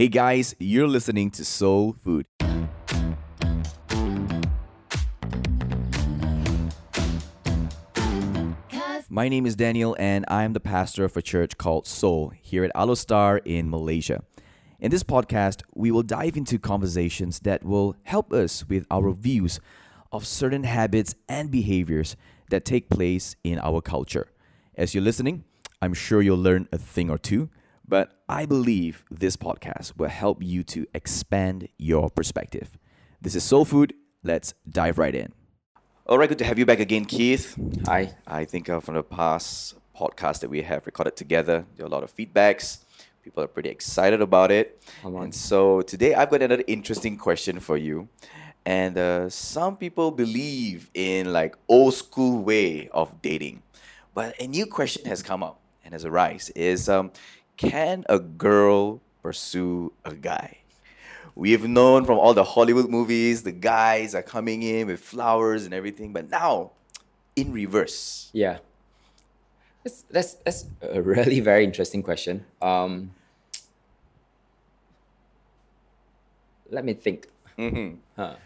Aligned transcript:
Hey 0.00 0.08
guys, 0.08 0.56
you're 0.58 0.88
listening 0.88 1.30
to 1.32 1.44
Soul 1.44 1.92
Food. 1.92 2.24
My 9.10 9.28
name 9.28 9.44
is 9.44 9.56
Daniel, 9.56 9.94
and 9.98 10.24
I 10.26 10.44
am 10.44 10.54
the 10.54 10.58
pastor 10.58 11.04
of 11.04 11.18
a 11.18 11.20
church 11.20 11.58
called 11.58 11.86
Soul 11.86 12.32
here 12.40 12.64
at 12.64 12.74
Alor 12.74 12.96
Star 12.96 13.42
in 13.44 13.68
Malaysia. 13.68 14.22
In 14.78 14.90
this 14.90 15.02
podcast, 15.02 15.60
we 15.74 15.90
will 15.90 16.02
dive 16.02 16.34
into 16.34 16.58
conversations 16.58 17.40
that 17.40 17.62
will 17.62 17.94
help 18.04 18.32
us 18.32 18.66
with 18.66 18.86
our 18.90 19.12
views 19.12 19.60
of 20.12 20.26
certain 20.26 20.64
habits 20.64 21.14
and 21.28 21.50
behaviors 21.50 22.16
that 22.48 22.64
take 22.64 22.88
place 22.88 23.36
in 23.44 23.58
our 23.58 23.82
culture. 23.82 24.28
As 24.74 24.94
you're 24.94 25.04
listening, 25.04 25.44
I'm 25.82 25.92
sure 25.92 26.22
you'll 26.22 26.38
learn 26.38 26.68
a 26.72 26.78
thing 26.78 27.10
or 27.10 27.18
two, 27.18 27.50
but 27.86 28.19
I 28.30 28.46
believe 28.46 29.04
this 29.10 29.36
podcast 29.36 29.98
will 29.98 30.08
help 30.08 30.40
you 30.40 30.62
to 30.62 30.86
expand 30.94 31.68
your 31.78 32.08
perspective. 32.08 32.78
This 33.20 33.34
is 33.34 33.42
Soul 33.42 33.64
Food. 33.64 33.92
Let's 34.22 34.54
dive 34.70 34.98
right 34.98 35.16
in. 35.16 35.32
All 36.06 36.16
right, 36.16 36.28
good 36.28 36.38
to 36.38 36.44
have 36.44 36.56
you 36.56 36.64
back 36.64 36.78
again, 36.78 37.06
Keith. 37.06 37.58
Hi. 37.86 38.14
I 38.28 38.44
think 38.44 38.68
uh, 38.68 38.78
from 38.78 38.94
the 38.94 39.02
past 39.02 39.74
podcast 39.98 40.42
that 40.42 40.48
we 40.48 40.62
have 40.62 40.86
recorded 40.86 41.16
together, 41.16 41.66
there 41.74 41.84
are 41.84 41.88
a 41.88 41.90
lot 41.90 42.04
of 42.04 42.14
feedbacks. 42.14 42.84
People 43.24 43.42
are 43.42 43.48
pretty 43.48 43.68
excited 43.68 44.22
about 44.22 44.52
it. 44.52 44.80
Come 45.02 45.16
on. 45.16 45.24
And 45.24 45.34
so 45.34 45.80
today 45.80 46.14
I've 46.14 46.30
got 46.30 46.40
another 46.40 46.62
interesting 46.68 47.16
question 47.16 47.58
for 47.58 47.76
you. 47.76 48.08
And 48.64 48.96
uh, 48.96 49.28
some 49.28 49.76
people 49.76 50.12
believe 50.12 50.88
in 50.94 51.32
like 51.32 51.56
old 51.66 51.94
school 51.94 52.44
way 52.44 52.90
of 52.90 53.20
dating, 53.22 53.64
but 54.14 54.40
a 54.40 54.46
new 54.46 54.66
question 54.66 55.04
has 55.06 55.20
come 55.20 55.42
up 55.42 55.60
and 55.84 55.94
has 55.94 56.04
arisen: 56.04 56.52
is 56.54 56.88
um, 56.88 57.10
can 57.60 58.04
a 58.08 58.18
girl 58.18 59.00
pursue 59.22 59.92
a 60.04 60.14
guy? 60.14 60.56
We've 61.36 61.68
known 61.68 62.04
from 62.06 62.18
all 62.18 62.32
the 62.32 62.44
Hollywood 62.44 62.88
movies, 62.88 63.42
the 63.42 63.52
guys 63.52 64.14
are 64.14 64.22
coming 64.22 64.62
in 64.62 64.86
with 64.88 65.00
flowers 65.00 65.64
and 65.64 65.74
everything, 65.74 66.12
but 66.12 66.30
now 66.30 66.72
in 67.36 67.52
reverse. 67.52 68.30
Yeah. 68.32 68.58
That's 69.84 70.02
that's 70.10 70.34
that's 70.44 70.64
a 70.82 71.00
really 71.00 71.40
very 71.40 71.64
interesting 71.64 72.02
question. 72.02 72.44
Um, 72.60 73.12
let 76.70 76.84
me 76.84 76.94
think. 76.94 77.28
Mhm. 77.58 77.98
Huh. 78.16 78.36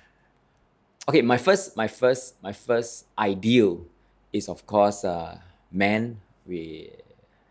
Okay, 1.09 1.23
my 1.23 1.37
first 1.39 1.77
my 1.77 1.87
first 1.89 2.35
my 2.43 2.53
first 2.53 3.07
ideal 3.19 3.85
is 4.33 4.49
of 4.49 4.67
course 4.67 5.05
uh, 5.05 5.39
man. 5.71 6.21
We 6.47 6.91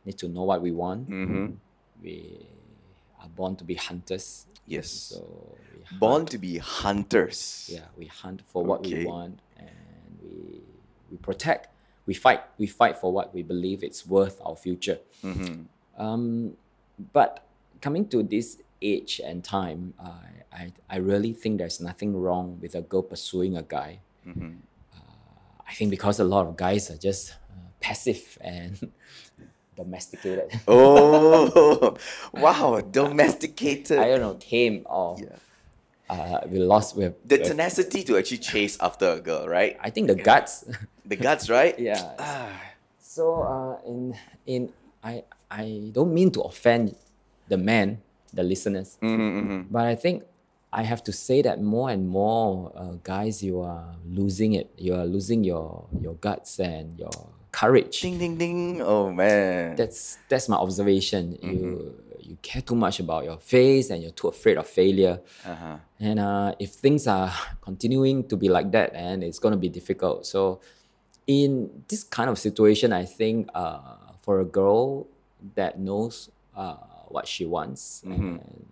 need 0.05 0.17
to 0.19 0.27
know 0.27 0.43
what 0.43 0.61
we 0.61 0.71
want. 0.71 1.09
Mhm. 1.09 1.57
We 2.01 2.45
are 3.19 3.29
born 3.29 3.55
to 3.57 3.63
be 3.63 3.75
hunters. 3.75 4.45
Yes. 4.65 4.89
So. 4.89 5.57
Born 5.99 6.25
to 6.27 6.37
be 6.37 6.57
hunters. 6.57 7.69
Yeah, 7.71 7.87
we 7.97 8.05
hunt 8.07 8.41
for 8.41 8.63
what 8.63 8.79
Okay. 8.79 8.99
we 8.99 9.05
want 9.05 9.39
and 9.57 10.17
we 10.21 10.61
we 11.11 11.17
protect, 11.17 11.67
we 12.07 12.13
fight, 12.15 12.41
we 12.57 12.65
fight 12.65 12.97
for 12.97 13.11
what 13.13 13.33
we 13.35 13.43
believe 13.43 13.83
it's 13.83 14.07
worth 14.07 14.41
our 14.43 14.55
future. 14.55 14.99
Mhm. 15.21 15.67
Um, 15.97 16.57
but 17.13 17.45
coming 17.81 18.07
to 18.07 18.23
this 18.23 18.57
age 18.81 19.21
and 19.23 19.43
time, 19.43 19.93
I, 19.99 20.19
I, 20.51 20.73
I 20.89 20.97
really 20.97 21.31
think 21.33 21.59
there's 21.59 21.79
nothing 21.79 22.15
wrong 22.17 22.57
with 22.61 22.73
a 22.75 22.81
girl 22.81 23.03
pursuing 23.03 23.55
a 23.55 23.61
guy. 23.61 23.99
Mhm. 24.25 24.57
I 25.69 25.73
think 25.75 25.91
because 25.91 26.19
a 26.19 26.23
lot 26.23 26.47
of 26.47 26.57
guys 26.57 26.89
are 26.91 26.97
just 26.97 27.33
uh, 27.51 27.67
passive 27.79 28.37
and 28.41 28.91
domesticated. 29.75 30.49
Oh, 30.67 31.95
wow, 32.33 32.79
domesticated. 32.81 33.99
I 33.99 34.07
don't 34.09 34.21
know, 34.21 34.35
tame 34.39 34.85
or 34.85 35.17
Yeah. 35.19 35.37
uh, 36.09 36.39
we 36.47 36.59
lost 36.59 36.95
with 36.95 37.15
the 37.27 37.37
with- 37.37 37.47
tenacity 37.47 38.03
to 38.03 38.17
actually 38.17 38.39
chase 38.39 38.77
after 38.79 39.09
a 39.09 39.19
girl, 39.19 39.47
right? 39.47 39.77
I 39.81 39.89
think 39.89 40.07
the 40.07 40.15
guts. 40.15 40.65
The 41.05 41.17
guts, 41.19 41.49
right? 41.49 41.75
Yeah. 41.77 42.15
Ah, 42.17 42.55
So 42.97 43.43
uh, 43.43 43.75
in 43.85 44.15
in 44.47 44.61
I 45.03 45.27
I 45.51 45.91
don't 45.91 46.13
mean 46.15 46.31
to 46.31 46.41
offend 46.47 46.95
the 47.51 47.57
man, 47.59 47.99
the 48.31 48.41
listeners, 48.41 48.95
mhm, 49.03 49.19
mhm. 49.19 49.59
but 49.69 49.83
I 49.83 49.95
think 49.99 50.23
I 50.73 50.83
have 50.83 51.03
to 51.05 51.13
say 51.13 51.41
that 51.47 51.61
more 51.61 51.89
and 51.93 52.03
more 52.09 52.71
uh, 52.75 52.97
guys, 53.03 53.43
you 53.43 53.61
are 53.61 53.93
losing 54.09 54.53
it. 54.53 54.67
You 54.77 54.95
are 54.99 55.05
losing 55.05 55.43
your 55.43 55.85
your 56.01 56.15
guts 56.17 56.59
and 56.59 56.97
your 56.97 57.13
courage. 57.51 58.01
Ding, 58.01 58.17
ding, 58.17 58.35
ding. 58.41 58.81
Oh, 58.81 59.11
man. 59.13 59.75
That's 59.77 60.17
that's 60.29 60.49
my 60.49 60.57
observation. 60.57 61.37
You 61.41 61.93
you 62.19 62.35
care 62.41 62.63
too 62.65 62.73
much 62.85 62.97
about 63.05 63.23
your 63.29 63.37
face 63.37 63.91
and 63.91 64.01
you're 64.01 64.15
too 64.17 64.29
afraid 64.33 64.57
of 64.57 64.65
failure. 64.65 65.21
uh-huh. 65.45 65.77
And 65.99 66.17
uh, 66.19 66.55
if 66.57 66.71
things 66.71 67.05
are 67.05 67.29
continuing 67.61 68.25
to 68.31 68.35
be 68.35 68.49
like 68.49 68.71
that, 68.71 68.89
and 68.95 69.23
it's 69.23 69.39
going 69.43 69.51
to 69.53 69.59
be 69.59 69.69
difficult. 69.69 70.25
So, 70.25 70.59
in 71.27 71.83
this 71.87 72.03
kind 72.03 72.29
of 72.33 72.39
situation, 72.39 72.91
I 72.93 73.05
think 73.05 73.49
uh, 73.53 73.79
for 74.25 74.39
a 74.39 74.45
girl 74.59 75.05
that 75.55 75.77
knows 75.79 76.29
uh, 76.55 76.75
what 77.13 77.27
she 77.27 77.45
wants 77.45 78.01
Mhm. 78.07 78.39
and 78.41 78.65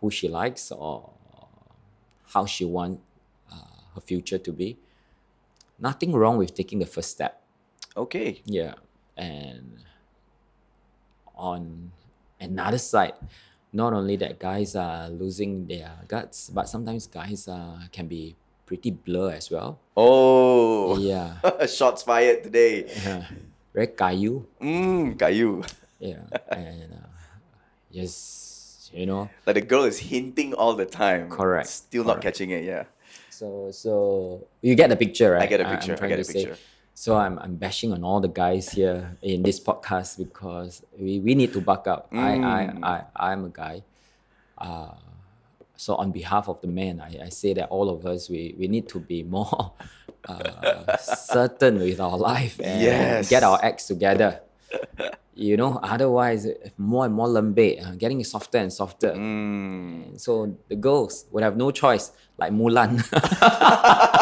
who 0.00 0.10
she 0.10 0.28
likes 0.28 0.70
or 0.70 1.10
how 2.32 2.46
she 2.46 2.64
wants 2.64 3.00
uh, 3.52 3.56
her 3.94 4.00
future 4.00 4.38
to 4.38 4.52
be, 4.52 4.76
nothing 5.78 6.12
wrong 6.12 6.36
with 6.38 6.54
taking 6.54 6.78
the 6.78 6.86
first 6.86 7.10
step. 7.10 7.42
Okay. 7.96 8.40
Yeah, 8.46 8.74
and 9.16 9.78
on 11.36 11.92
another 12.40 12.78
side, 12.78 13.14
not 13.72 13.92
only 13.92 14.16
that 14.16 14.38
guys 14.38 14.76
are 14.76 15.08
losing 15.08 15.66
their 15.66 15.90
guts, 16.08 16.50
but 16.50 16.68
sometimes 16.68 17.06
guys 17.06 17.48
uh, 17.48 17.78
can 17.92 18.06
be 18.06 18.36
pretty 18.66 18.90
blur 18.90 19.32
as 19.32 19.50
well. 19.50 19.78
Oh, 19.96 20.96
Yeah, 20.98 21.36
shots 21.66 22.02
fired 22.02 22.44
today. 22.44 22.86
yeah. 23.04 23.26
very 23.74 23.88
kayu. 23.88 24.44
Mmm, 24.60 25.16
kayu. 25.16 25.64
Yeah, 25.98 26.24
and 26.52 26.92
uh, 26.92 27.08
just 27.92 28.51
you 28.92 29.06
know, 29.06 29.30
Like 29.46 29.54
the 29.54 29.60
girl 29.62 29.84
is 29.84 29.98
hinting 29.98 30.54
all 30.54 30.74
the 30.74 30.86
time. 30.86 31.28
Correct, 31.30 31.68
Still 31.68 32.04
not 32.04 32.20
correct. 32.20 32.24
catching 32.38 32.50
it, 32.50 32.64
yeah. 32.64 32.84
so 33.30 33.70
so 33.72 34.46
you 34.60 34.74
get 34.74 34.88
the 34.90 34.96
picture, 34.96 35.32
right? 35.32 35.42
I 35.42 35.46
get 35.46 35.60
a 35.60 35.68
picture. 35.68 35.94
I 35.94 35.96
trying 35.96 36.10
get 36.10 36.16
to 36.16 36.22
a 36.22 36.24
say. 36.24 36.44
picture. 36.44 36.56
So 36.94 37.16
I'm, 37.16 37.38
I'm 37.38 37.56
bashing 37.56 37.90
on 37.92 38.04
all 38.04 38.20
the 38.20 38.28
guys 38.28 38.68
here 38.70 39.16
in 39.22 39.42
this 39.42 39.58
podcast 39.58 40.18
because 40.18 40.84
we, 40.98 41.20
we 41.20 41.34
need 41.34 41.52
to 41.54 41.60
buck 41.60 41.86
up. 41.88 42.08
I, 42.12 42.36
Mm. 42.36 42.44
I, 42.44 42.60
I, 42.92 43.30
I'm 43.32 43.46
a 43.46 43.48
guy. 43.48 43.82
Uh, 44.58 44.92
so 45.74 45.96
on 45.96 46.12
behalf 46.12 46.48
of 46.52 46.60
the 46.60 46.68
men, 46.68 47.00
I, 47.00 47.26
I 47.26 47.28
say 47.30 47.54
that 47.54 47.68
all 47.70 47.88
of 47.88 48.04
us, 48.06 48.28
we, 48.28 48.54
we 48.58 48.68
need 48.68 48.88
to 48.90 49.00
be 49.00 49.22
more 49.24 49.72
uh, 50.28 50.96
certain 50.98 51.78
with 51.80 51.98
our 51.98 52.18
life 52.18 52.60
and 52.62 52.82
Yes. 52.82 53.30
get 53.30 53.42
our 53.42 53.58
acts 53.64 53.86
together. 53.88 54.40
You 55.34 55.56
know, 55.56 55.80
otherwise, 55.82 56.46
more 56.76 57.06
and 57.06 57.14
more 57.14 57.26
lembe, 57.26 57.80
uh, 57.84 57.92
getting 57.96 58.22
softer 58.22 58.58
and 58.58 58.70
softer. 58.72 59.12
Mm. 59.16 60.20
So 60.20 60.56
the 60.68 60.76
girls 60.76 61.24
would 61.32 61.42
have 61.42 61.56
no 61.56 61.70
choice, 61.70 62.12
like 62.36 62.52
Mulan. 62.52 63.00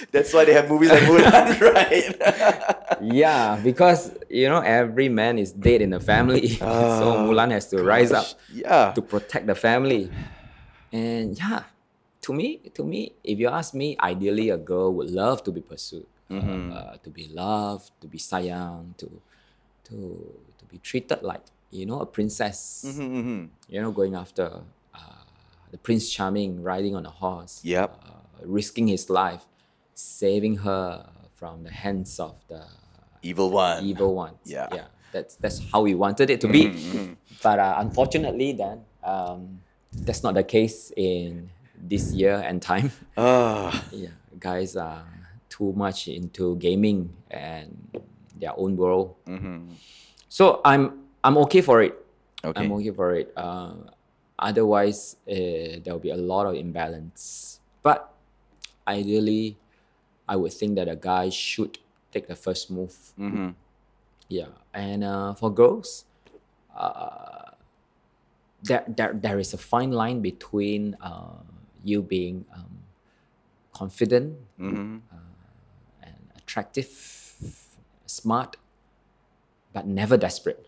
That's 0.12 0.32
why 0.34 0.44
they 0.44 0.52
have 0.52 0.68
movies 0.68 0.90
like 0.90 1.02
Mulan, 1.02 1.60
right? 1.74 3.00
Yeah, 3.00 3.58
because 3.62 4.12
you 4.28 4.48
know 4.48 4.60
every 4.60 5.08
man 5.08 5.38
is 5.38 5.52
dead 5.52 5.80
in 5.80 5.90
the 5.90 6.00
family, 6.00 6.48
so 6.48 6.66
Oh, 6.68 7.24
Mulan 7.26 7.50
has 7.52 7.66
to 7.68 7.82
rise 7.82 8.12
up 8.12 8.26
Yeah. 8.52 8.92
to 8.94 9.00
protect 9.02 9.46
the 9.46 9.54
family. 9.54 10.10
And 10.92 11.36
yeah, 11.38 11.64
to 12.22 12.32
me, 12.34 12.60
to 12.74 12.84
me, 12.84 13.14
if 13.24 13.38
you 13.38 13.48
ask 13.48 13.72
me, 13.74 13.96
ideally 13.98 14.50
a 14.50 14.58
girl 14.58 14.92
would 14.94 15.10
love 15.10 15.42
to 15.44 15.50
be 15.52 15.62
pursued, 15.62 16.06
Mm-hmm. 16.30 16.70
uh, 16.72 16.94
to 17.02 17.10
be 17.10 17.26
loved, 17.32 17.90
to 18.02 18.06
be 18.06 18.18
sayang, 18.18 18.94
to 18.98 19.08
to 19.90 19.98
to 20.58 20.64
be 20.66 20.78
treated 20.78 21.22
like 21.22 21.42
you 21.70 21.86
know 21.86 22.00
a 22.00 22.06
princess. 22.06 22.84
Mhm, 22.86 23.10
mhm. 23.10 23.48
You 23.68 23.80
know, 23.82 23.90
going 23.92 24.14
after 24.14 24.62
uh, 24.94 25.22
the 25.70 25.78
Prince 25.78 26.10
Charming 26.10 26.62
riding 26.62 26.94
on 26.96 27.06
a 27.06 27.10
horse. 27.10 27.60
Yep. 27.64 27.90
Uh, 28.02 28.46
risking 28.46 28.88
his 28.88 29.10
life, 29.10 29.44
saving 29.94 30.56
her 30.64 31.06
from 31.34 31.62
the 31.64 31.70
hands 31.70 32.18
of 32.18 32.34
the 32.48 32.64
Evil 33.22 33.50
one. 33.50 33.84
evil 33.84 34.14
ones. 34.14 34.38
Yeah. 34.48 34.68
yeah. 34.72 34.86
That's 35.12 35.36
that's 35.36 35.60
how 35.72 35.82
we 35.82 35.94
wanted 35.94 36.30
it 36.30 36.40
to 36.40 36.48
be. 36.48 36.66
Mhm. 36.70 37.16
But 37.42 37.58
uh, 37.58 37.74
unfortunately, 37.78 38.52
then 38.52 38.80
um, 39.04 39.60
that's 39.92 40.22
not 40.22 40.34
the 40.34 40.44
case 40.44 40.92
in 40.96 41.50
this 41.76 42.12
year 42.12 42.36
and 42.46 42.62
time. 42.62 42.92
Ah, 43.16 43.72
Yeah, 43.92 44.14
guys 44.38 44.76
are 44.76 45.04
too 45.48 45.72
much 45.74 46.06
into 46.08 46.56
gaming 46.56 47.10
and 47.30 47.76
their 48.40 48.56
own 48.58 48.76
world. 48.76 49.14
mhm. 49.28 49.76
So 50.28 50.60
I'm 50.64 51.04
I'm 51.22 51.36
okay 51.46 51.60
for 51.60 51.82
it. 51.84 51.94
Okay. 52.42 52.56
I'm 52.58 52.72
okay 52.80 52.90
for 52.90 53.12
it. 53.14 53.28
Uh, 53.36 53.92
otherwise, 54.38 55.16
uh, 55.28 55.78
there 55.84 55.92
will 55.92 56.00
be 56.00 56.10
a 56.10 56.16
lot 56.16 56.46
of 56.48 56.54
imbalance. 56.56 57.60
But 57.82 58.08
ideally, 58.88 59.58
I 60.28 60.36
would 60.36 60.52
think 60.54 60.76
that 60.80 60.88
a 60.88 60.96
guy 60.96 61.28
should 61.28 61.78
take 62.12 62.26
the 62.28 62.36
first 62.38 62.70
move. 62.70 62.94
Mhm. 63.18 63.54
Yeah, 64.30 64.54
and 64.72 65.02
uh, 65.04 65.34
for 65.34 65.50
girls, 65.52 66.06
uh, 66.72 67.50
there, 68.62 68.84
there, 68.86 69.12
there 69.12 69.38
is 69.38 69.52
a 69.52 69.58
fine 69.58 69.90
line 69.90 70.20
between 70.22 70.96
uh, 71.02 71.42
you 71.84 72.00
being 72.02 72.46
um, 72.54 72.86
confident 73.74 74.38
Mm-hmm. 74.60 75.02
and 76.02 76.20
attractive, 76.36 77.29
smart, 78.10 78.56
but 79.72 79.86
never 79.86 80.16
desperate. 80.16 80.66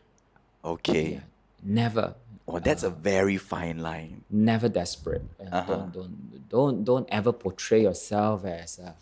Okay. 0.64 1.12
Yeah, 1.14 1.20
never, 1.62 2.14
Oh, 2.48 2.58
that's 2.58 2.82
a 2.82 2.90
very 2.90 3.36
fine 3.36 3.78
line. 3.78 4.24
never 4.30 4.68
desperate. 4.68 5.22
Uh, 5.40 5.44
Uh-huh. 5.56 5.72
Don't, 5.74 5.92
don't, 5.92 6.48
don't, 6.48 6.84
don't 6.84 7.08
ever 7.10 7.32
portray 7.32 7.82
yourself 7.82 8.44
as 8.44 8.78
uh, 8.78 8.92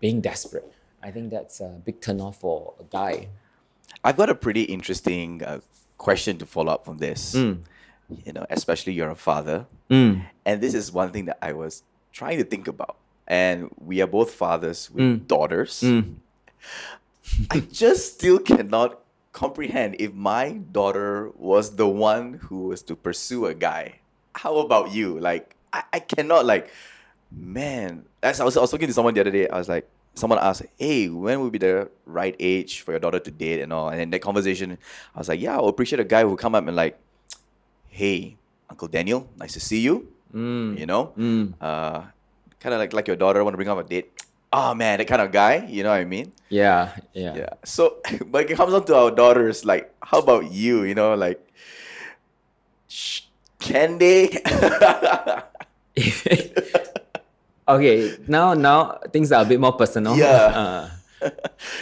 being 0.00 0.20
desperate. 0.20 0.70
I 1.02 1.10
think 1.10 1.30
that's 1.30 1.60
a 1.60 1.80
big 1.84 2.00
turnoff 2.00 2.36
for 2.36 2.74
a 2.80 2.84
guy. 2.84 3.28
I've 4.02 4.16
got 4.16 4.30
a 4.30 4.34
pretty 4.34 4.62
interesting 4.62 5.42
uh, 5.42 5.60
question 5.98 6.38
to 6.38 6.46
follow 6.46 6.72
up 6.72 6.84
from 6.84 6.98
this. 6.98 7.34
Mm. 7.34 7.58
You 8.24 8.32
know, 8.32 8.46
especially 8.50 8.92
you're 8.92 9.10
a 9.10 9.16
father, 9.16 9.66
Mm. 9.90 10.24
and 10.46 10.60
this 10.60 10.74
is 10.74 10.90
one 10.92 11.10
thing 11.12 11.26
that 11.26 11.38
I 11.42 11.52
was 11.52 11.82
trying 12.12 12.38
to 12.38 12.44
think 12.44 12.66
about. 12.68 12.96
And 13.26 13.70
we 13.78 14.00
are 14.02 14.06
both 14.06 14.30
fathers 14.32 14.90
with 14.90 15.04
Mm. 15.04 15.26
daughters. 15.28 15.82
I 17.50 17.60
just 17.60 18.14
still 18.14 18.38
cannot 18.38 19.00
comprehend 19.32 19.96
if 19.98 20.14
my 20.14 20.60
daughter 20.70 21.32
was 21.34 21.74
the 21.74 21.88
one 21.88 22.34
who 22.34 22.68
was 22.68 22.82
to 22.82 22.94
pursue 22.94 23.46
a 23.46 23.54
guy. 23.54 23.98
How 24.34 24.58
about 24.58 24.92
you? 24.92 25.18
Like, 25.18 25.56
I, 25.72 25.82
I 25.92 25.98
cannot, 25.98 26.46
like, 26.46 26.70
man. 27.30 28.04
As 28.22 28.40
I 28.40 28.44
was, 28.44 28.56
I 28.56 28.60
was 28.60 28.70
talking 28.70 28.86
to 28.86 28.94
someone 28.94 29.14
the 29.14 29.20
other 29.20 29.32
day, 29.32 29.48
I 29.48 29.58
was 29.58 29.68
like, 29.68 29.88
someone 30.14 30.38
asked, 30.38 30.62
hey, 30.78 31.08
when 31.08 31.40
would 31.40 31.50
be 31.50 31.58
the 31.58 31.90
right 32.06 32.36
age 32.38 32.82
for 32.82 32.92
your 32.92 33.00
daughter 33.00 33.18
to 33.18 33.30
date 33.30 33.60
and 33.60 33.72
all? 33.72 33.88
And 33.88 34.00
in 34.00 34.10
that 34.10 34.22
conversation, 34.22 34.78
I 35.14 35.18
was 35.18 35.28
like, 35.28 35.40
yeah, 35.40 35.56
I'll 35.56 35.66
appreciate 35.66 35.98
a 35.98 36.04
guy 36.04 36.22
who 36.22 36.36
come 36.36 36.54
up 36.54 36.66
and, 36.66 36.76
like, 36.76 36.98
hey, 37.88 38.36
Uncle 38.70 38.86
Daniel, 38.86 39.28
nice 39.36 39.54
to 39.54 39.60
see 39.60 39.80
you. 39.80 40.06
Mm. 40.32 40.78
You 40.78 40.86
know? 40.86 41.12
Mm. 41.18 41.54
Uh, 41.60 42.02
kind 42.60 42.72
of 42.72 42.78
like, 42.78 42.92
like 42.92 43.08
your 43.08 43.16
daughter 43.16 43.42
want 43.42 43.54
to 43.54 43.56
bring 43.56 43.68
up 43.68 43.78
a 43.78 43.82
date. 43.82 44.13
Oh, 44.54 44.70
man, 44.72 44.98
that 45.02 45.08
kind 45.10 45.18
of 45.20 45.32
guy. 45.34 45.66
You 45.66 45.82
know 45.82 45.90
what 45.90 45.98
I 45.98 46.04
mean? 46.06 46.30
Yeah, 46.48 46.94
yeah. 47.12 47.34
Yeah. 47.34 47.52
So, 47.66 47.98
but 48.30 48.46
it 48.48 48.54
comes 48.54 48.70
down 48.72 48.86
to 48.86 48.94
our 48.94 49.10
daughters. 49.10 49.64
Like, 49.66 49.90
how 49.98 50.20
about 50.22 50.52
you? 50.54 50.84
You 50.86 50.94
know, 50.94 51.18
like, 51.18 51.42
sh- 52.86 53.26
can 53.58 53.98
they? 53.98 54.30
okay, 57.68 58.12
now 58.28 58.54
now 58.54 58.98
things 59.12 59.32
are 59.32 59.42
a 59.42 59.48
bit 59.48 59.60
more 59.60 59.72
personal. 59.74 60.16
Yeah. 60.16 60.90
Uh, 61.24 61.30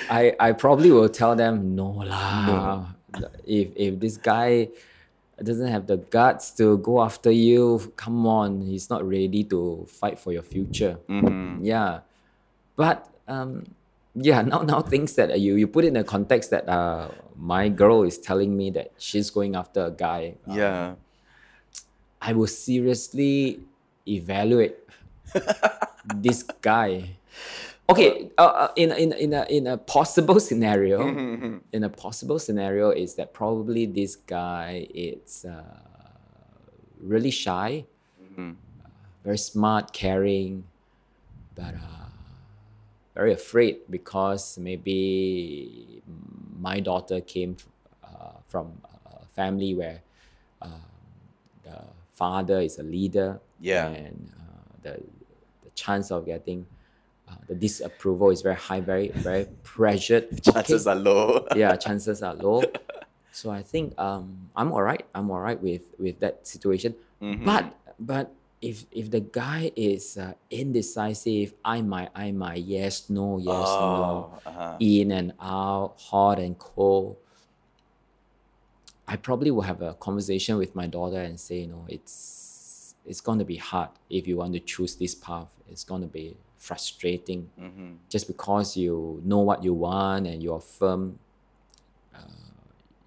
I 0.08 0.36
I 0.38 0.52
probably 0.54 0.92
will 0.94 1.08
tell 1.10 1.34
them 1.34 1.74
no 1.74 2.06
lah. 2.06 2.94
If 3.42 3.74
if 3.74 3.98
this 3.98 4.14
guy 4.16 4.70
doesn't 5.42 5.66
have 5.66 5.90
the 5.90 5.98
guts 5.98 6.54
to 6.62 6.78
go 6.78 7.02
after 7.02 7.32
you, 7.34 7.90
come 7.98 8.22
on, 8.22 8.62
he's 8.62 8.86
not 8.86 9.02
ready 9.02 9.42
to 9.50 9.82
fight 9.90 10.22
for 10.22 10.30
your 10.30 10.46
future. 10.46 11.02
Mhm. 11.10 11.66
Yeah, 11.66 12.06
but 12.76 13.08
um, 13.28 13.64
yeah, 14.14 14.42
now 14.52 14.62
now 14.62 14.80
things 14.82 15.14
that 15.14 15.38
you 15.40 15.56
you 15.56 15.66
put 15.66 15.84
in 15.84 15.96
a 15.96 16.04
context 16.04 16.50
that 16.50 16.69
uh 16.69 17.08
my 17.36 17.69
girl 17.69 18.02
is 18.04 18.19
telling 18.19 18.56
me 18.56 18.70
that 18.70 18.92
she's 18.98 19.30
going 19.30 19.56
after 19.56 19.86
a 19.86 19.90
guy. 19.90 20.36
uh, 20.48 20.54
Yeah. 20.54 20.94
I 22.22 22.32
will 22.34 22.46
seriously 22.46 23.58
evaluate 24.06 24.76
this 26.04 26.42
guy. 26.62 27.19
Okay, 27.90 28.30
uh, 28.38 28.70
uh, 28.70 28.72
in 28.76 28.92
in 28.92 29.12
in 29.12 29.32
a 29.34 29.42
in 29.50 29.66
a 29.66 29.76
possible 29.76 30.38
scenario, 30.38 31.02
Mhm. 31.12 31.60
in 31.72 31.82
a 31.82 31.90
possible 31.90 32.38
scenario 32.38 32.90
is 32.90 33.16
that 33.19 33.34
probably 33.34 33.86
this 33.86 34.14
guy 34.16 34.86
is 34.94 35.44
uh, 35.44 35.82
really 37.02 37.30
shy, 37.34 37.84
Mhm. 38.22 38.54
very 39.24 39.38
smart, 39.38 39.92
caring, 39.92 40.64
but 41.58 41.74
uh, 41.74 42.01
very 43.14 43.32
afraid 43.32 43.79
because 43.91 44.59
maybe 44.59 46.03
my 46.59 46.81
daughter 46.81 47.20
came 47.20 47.56
uh, 48.03 48.32
from 48.47 48.73
a 49.06 49.26
family 49.26 49.75
where 49.75 50.00
uh, 50.62 50.69
the 51.64 51.79
father 52.12 52.61
is 52.61 52.79
a 52.79 52.82
leader 52.82 53.41
Yeah. 53.61 53.88
and 53.88 54.32
uh, 54.38 54.43
the, 54.82 54.93
the 55.64 55.70
chance 55.75 56.11
of 56.11 56.25
getting 56.26 56.67
uh, 57.29 57.35
the 57.49 57.55
disapproval 57.55 58.31
is 58.31 58.43
very 58.43 58.56
high, 58.56 58.81
very 58.81 59.09
very 59.09 59.47
pressured. 59.62 60.29
Chances 60.43 60.87
Okay. 60.87 60.99
are 60.99 61.00
low. 61.00 61.47
yeah, 61.56 61.76
chances 61.76 62.23
are 62.23 62.35
low. 62.35 62.62
So 63.31 63.50
I 63.50 63.62
think 63.62 63.99
um, 63.99 64.50
I'm 64.56 64.73
alright. 64.73 65.06
I'm 65.15 65.31
alright 65.31 65.61
with 65.62 65.82
with 65.99 66.19
that 66.20 66.47
situation. 66.47 66.94
Mhm. 67.23 67.44
But 67.44 67.65
but 67.99 68.35
if 68.62 68.87
if 68.93 69.11
the 69.11 69.20
guy 69.20 69.73
is 69.76 70.17
uh, 70.17 70.35
indecisive, 70.50 71.53
I 71.64 71.82
might 71.82 72.11
I 72.14 72.31
might 72.31 72.62
yes 72.62 73.11
no 73.11 73.38
yes 73.38 73.76
no 73.81 74.31
Oh, 74.32 74.41
uh-huh. 74.47 74.76
in 74.79 75.11
and 75.11 75.32
out, 75.41 75.94
hot 75.99 76.38
and 76.38 76.56
cold. 76.59 77.17
I 79.06 79.17
probably 79.17 79.50
will 79.50 79.62
have 79.62 79.82
a 79.82 79.94
conversation 79.94 80.56
with 80.56 80.75
my 80.75 80.87
daughter 80.87 81.20
and 81.20 81.38
say, 81.38 81.59
you 81.61 81.67
know, 81.67 81.85
it's 81.88 82.94
it's 83.05 83.20
gonna 83.20 83.44
be 83.44 83.56
hard 83.56 83.91
if 84.09 84.29
you 84.29 84.37
want 84.37 84.53
to 84.55 84.61
choose 84.61 84.94
this 84.94 85.15
path. 85.15 85.53
It's 85.69 85.82
gonna 85.85 86.06
be 86.06 86.37
frustrating 86.56 87.50
Mhm. 87.58 87.97
just 88.08 88.29
because 88.29 88.76
you 88.76 89.20
know 89.25 89.41
what 89.41 89.65
you 89.65 89.75
want 89.75 90.26
and 90.29 90.41
you're 90.41 90.61
firm. 90.61 91.19
Uh, 92.15 92.20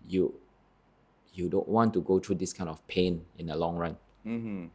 you 0.08 0.34
you 1.34 1.50
don't 1.50 1.68
want 1.68 1.94
to 1.94 2.02
go 2.02 2.20
through 2.20 2.36
this 2.36 2.52
kind 2.54 2.70
of 2.70 2.86
pain 2.88 3.26
in 3.38 3.48
the 3.48 3.56
long 3.56 3.78
run. 3.78 3.98
Mhm. 4.26 4.70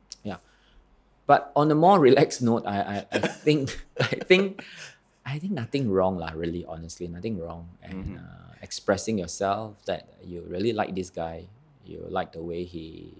But 1.30 1.54
on 1.54 1.70
a 1.70 1.78
more 1.78 2.02
relaxed 2.02 2.42
note, 2.42 2.66
I, 2.66 3.06
I, 3.06 3.06
I 3.14 3.18
think 3.22 3.70
I 4.02 4.18
think 4.26 4.66
I 5.22 5.38
think 5.38 5.54
nothing 5.54 5.86
wrong 5.86 6.18
lah, 6.18 6.34
really, 6.34 6.66
honestly, 6.66 7.06
nothing 7.06 7.38
wrong. 7.38 7.70
And 7.86 8.18
uh, 8.18 8.58
expressing 8.66 9.22
yourself 9.22 9.78
that 9.86 10.10
you 10.26 10.42
really 10.42 10.74
like 10.74 10.98
this 10.98 11.06
guy, 11.06 11.46
you 11.86 12.02
like 12.10 12.34
the 12.34 12.42
way 12.42 12.66
he 12.66 13.14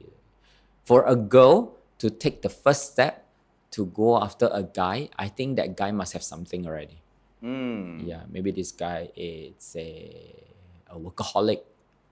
for 0.82 1.06
a 1.06 1.14
girl 1.14 1.78
to 2.02 2.10
take 2.10 2.42
the 2.42 2.50
first 2.50 2.98
step 2.98 3.30
to 3.78 3.86
go 3.94 4.18
after 4.18 4.50
a 4.50 4.66
guy, 4.66 5.06
I 5.14 5.30
think 5.30 5.54
that 5.62 5.78
guy 5.78 5.94
must 5.94 6.10
have 6.18 6.26
something 6.26 6.66
already. 6.66 6.98
Mm. 7.38 8.02
Yeah, 8.02 8.26
maybe 8.26 8.50
this 8.50 8.74
guy 8.74 9.14
is 9.14 9.78
a, 9.78 10.34
a 10.90 10.98
workaholic, 10.98 11.62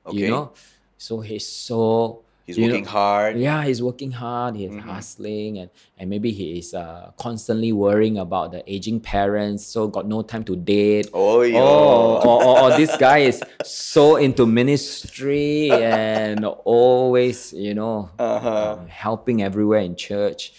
Okay. 0.06 0.14
you 0.14 0.30
know? 0.30 0.54
So 0.94 1.26
he's 1.26 1.42
so 1.46 2.22
He's 2.48 2.56
you 2.56 2.64
know, 2.66 2.72
working 2.80 2.86
hard. 2.86 3.36
yeah, 3.38 3.62
he's 3.62 3.82
working 3.82 4.10
hard. 4.10 4.56
He's 4.56 4.72
Mhm. 4.72 4.80
hustling, 4.80 5.58
and 5.60 5.68
and 5.98 6.08
maybe 6.08 6.30
he 6.32 6.56
is 6.58 6.72
uh, 6.72 7.12
constantly 7.20 7.72
worrying 7.76 8.16
about 8.16 8.52
the 8.52 8.64
aging 8.64 9.00
parents, 9.00 9.66
so 9.66 9.86
got 9.86 10.08
no 10.08 10.22
time 10.22 10.44
to 10.44 10.56
date. 10.56 11.10
Oh, 11.12 11.42
yo. 11.42 11.60
Oh, 11.60 12.24
or, 12.24 12.38
or, 12.48 12.58
or 12.72 12.76
this 12.80 12.96
guy 12.96 13.18
is 13.28 13.44
so 13.62 14.16
into 14.16 14.46
ministry 14.46 15.68
and 15.72 16.44
always, 16.64 17.52
you 17.52 17.74
know, 17.74 18.08
Uh-huh. 18.18 18.80
um, 18.80 18.88
helping 18.88 19.42
everywhere 19.42 19.80
in 19.80 19.94
church, 19.94 20.52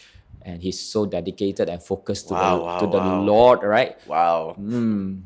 and 0.46 0.62
he's 0.62 0.80
so 0.80 1.06
dedicated 1.08 1.70
and 1.70 1.82
focused 1.82 2.28
to 2.30 2.34
Wow, 2.36 2.58
the 2.58 2.64
wow, 2.66 2.78
to 2.80 2.86
the 2.86 2.98
wow. 3.02 3.22
Lord, 3.26 3.60
right? 3.64 3.98
Wow. 4.06 4.56
Mm. 4.62 5.24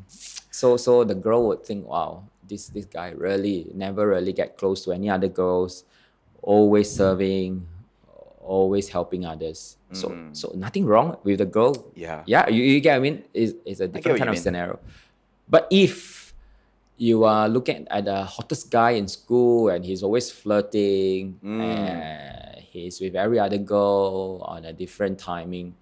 So 0.50 0.76
so 0.78 1.04
the 1.04 1.14
girl 1.14 1.46
would 1.48 1.62
think, 1.68 1.86
wow, 1.86 2.24
this 2.48 2.68
this 2.72 2.86
guy 2.86 3.10
really 3.12 3.68
never 3.74 4.08
really 4.08 4.32
get 4.32 4.56
close 4.56 4.84
to 4.84 4.92
any 4.92 5.10
other 5.10 5.28
girls, 5.28 5.84
always 6.44 6.92
serving, 6.92 7.64
always 8.44 8.92
helping 8.92 9.24
others. 9.24 9.80
So 9.96 10.12
Mhm. 10.12 10.36
so 10.36 10.52
nothing 10.54 10.84
wrong 10.84 11.16
with 11.24 11.38
the 11.40 11.48
girl. 11.48 11.72
Yeah. 11.96 12.22
Yeah, 12.28 12.48
you, 12.52 12.60
you 12.62 12.80
get 12.84 12.96
I 12.96 13.00
mean? 13.00 13.24
It's, 13.32 13.56
it's 13.64 13.80
a 13.80 13.88
different 13.88 14.18
kind 14.20 14.28
of 14.28 14.36
mean. 14.36 14.42
scenario. 14.44 14.76
But 15.48 15.66
if 15.72 16.32
you 17.00 17.24
are 17.24 17.48
looking 17.48 17.88
at 17.90 18.04
the 18.04 18.22
hottest 18.24 18.70
guy 18.70 18.92
in 19.00 19.08
school 19.08 19.68
and 19.72 19.84
he's 19.84 20.02
always 20.04 20.30
flirting 20.30 21.40
Mm. 21.42 21.60
and 21.60 22.60
he's 22.70 23.00
with 23.00 23.16
every 23.16 23.38
other 23.40 23.58
girl 23.58 24.44
on 24.44 24.64
a 24.68 24.72
different 24.72 25.18
timing, 25.18 25.74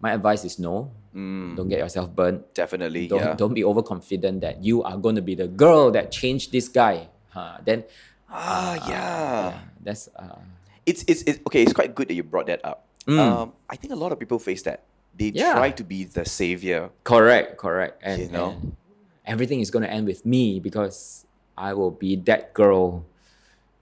my 0.00 0.12
advice 0.12 0.44
is 0.44 0.58
no. 0.58 0.90
Mm. 1.14 1.56
Don't 1.56 1.68
get 1.68 1.78
yourself 1.80 2.10
burnt. 2.14 2.42
Definitely. 2.54 3.06
Don't, 3.08 3.20
yeah. 3.20 3.34
don't 3.34 3.54
be 3.54 3.64
overconfident 3.64 4.40
that 4.42 4.62
you 4.62 4.82
are 4.82 4.96
going 4.96 5.16
to 5.16 5.22
be 5.22 5.34
the 5.34 5.48
girl 5.48 5.90
that 5.92 6.10
changed 6.12 6.52
this 6.52 6.68
guy. 6.68 7.08
Huh? 7.30 7.58
Then, 7.64 7.84
Ah, 8.30 8.72
uh, 8.72 8.90
yeah. 8.90 9.58
that's 9.80 10.08
uh, 10.16 10.38
It's, 10.86 11.04
it's 11.08 11.22
it's 11.28 11.38
okay. 11.46 11.62
It's 11.62 11.72
quite 11.72 11.94
good 11.94 12.08
that 12.08 12.14
you 12.14 12.22
brought 12.24 12.46
that 12.48 12.64
up. 12.64 12.86
Mm. 13.06 13.18
Um, 13.18 13.52
I 13.68 13.76
think 13.76 13.92
a 13.92 13.96
lot 13.96 14.12
of 14.12 14.18
people 14.18 14.38
face 14.38 14.62
that. 14.62 14.84
They 15.16 15.32
Yeah. 15.34 15.52
try 15.56 15.70
to 15.72 15.84
be 15.84 16.04
the 16.04 16.24
savior. 16.24 16.90
correct, 17.04 17.56
correct. 17.56 18.00
And, 18.04 18.22
You 18.22 18.28
know? 18.28 18.50
and 18.60 18.76
everything 19.24 19.60
is 19.60 19.70
going 19.70 19.82
to 19.84 19.90
end 19.90 20.06
with 20.06 20.24
me 20.24 20.60
because 20.60 21.24
I 21.56 21.72
will 21.74 21.90
be 21.90 22.16
that 22.28 22.52
girl. 22.54 23.04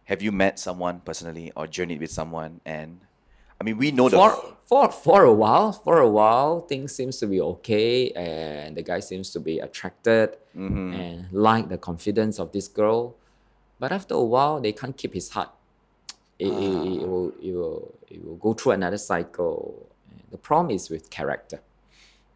Have 0.07 0.23
you 0.23 0.31
met 0.31 0.59
someone 0.59 1.01
personally 1.03 1.51
or 1.55 1.67
journeyed 1.67 2.01
with 2.01 2.11
someone? 2.11 2.61
And 2.65 3.01
I 3.61 3.65
mean, 3.65 3.77
we 3.79 3.91
know 3.91 4.09
the 4.09 4.17
For, 4.17 4.55
for, 4.67 4.91
for 4.91 5.25
a 5.25 5.33
while, 5.35 5.73
for 5.73 5.99
a 5.99 6.09
while, 6.09 6.61
things 6.63 6.95
seems 6.95 7.19
to 7.19 7.27
be 7.27 7.41
okay, 7.41 8.11
and 8.15 8.77
the 8.77 8.83
guy 8.83 9.01
seems 9.01 9.31
to 9.35 9.41
be 9.41 9.59
attracted 9.59 10.37
Mhm. 10.55 10.95
and 10.95 11.17
like 11.33 11.69
the 11.69 11.79
confidence 11.79 12.39
of 12.39 12.51
this 12.53 12.67
girl. 12.69 13.15
But 13.79 13.93
after 13.93 14.15
a 14.15 14.23
while, 14.23 14.61
they 14.61 14.73
can't 14.73 14.97
keep 14.97 15.15
his 15.15 15.31
heart. 15.31 15.51
it, 16.39 16.49
it, 16.49 17.03
it 17.03 17.09
will 17.09 17.33
it 17.41 17.53
will 17.53 17.95
it 18.09 18.25
will 18.25 18.37
go 18.37 18.53
through 18.53 18.73
another 18.73 18.99
cycle. 18.99 19.87
The 20.31 20.39
problem 20.39 20.71
is 20.75 20.91
with 20.91 21.09
character. 21.11 21.61